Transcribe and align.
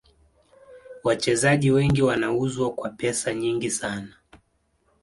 Wachezaji 1.03 1.71
wengi 1.71 2.01
wanauzwa 2.01 2.73
kwa 2.73 2.89
pesa 2.89 3.33
nyingi 3.33 3.69
sana 3.71 4.13